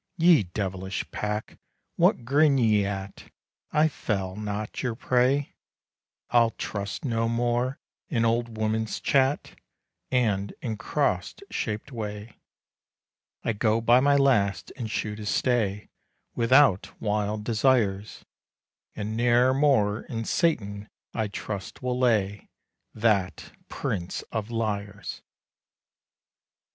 Ye 0.17 0.41
devilish 0.41 1.05
pack, 1.11 1.59
what 1.95 2.25
grin 2.25 2.57
ye 2.57 2.83
at? 2.87 3.29
I 3.71 3.87
fell 3.87 4.35
not 4.35 4.81
your 4.81 4.95
prey; 4.95 5.53
I'll 6.31 6.49
trust 6.49 7.05
no 7.05 7.29
more 7.29 7.77
in 8.09 8.25
old 8.25 8.57
women's 8.57 8.99
chat, 8.99 9.53
And 10.09 10.55
in 10.59 10.77
cross 10.77 11.35
shaped 11.51 11.91
way. 11.91 12.39
I 13.43 13.53
go 13.53 13.79
by 13.79 13.99
my 13.99 14.15
last 14.15 14.71
and 14.75 14.89
shoe 14.89 15.15
to 15.17 15.25
stay, 15.27 15.89
Without 16.33 16.99
wild 16.99 17.43
desires; 17.43 18.25
And 18.95 19.15
ne'er 19.15 19.53
more 19.53 20.01
in 20.05 20.25
Satan 20.25 20.89
I 21.13 21.27
trust 21.27 21.83
will 21.83 21.99
lay, 21.99 22.49
That 22.95 23.51
prince 23.69 24.23
of 24.31 24.49
liars! 24.49 25.21